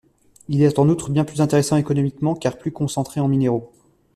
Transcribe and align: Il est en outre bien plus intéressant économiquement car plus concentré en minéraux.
Il 0.49 0.63
est 0.63 0.79
en 0.79 0.89
outre 0.89 1.11
bien 1.11 1.23
plus 1.23 1.41
intéressant 1.41 1.77
économiquement 1.77 2.33
car 2.33 2.57
plus 2.57 2.71
concentré 2.71 3.19
en 3.19 3.27
minéraux. 3.27 3.71